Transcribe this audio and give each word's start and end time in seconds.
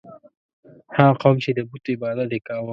هغه 0.97 1.13
قوم 1.23 1.37
چې 1.43 1.49
د 1.57 1.59
بت 1.69 1.85
عبادت 1.93 2.29
یې 2.33 2.39
کاوه. 2.47 2.69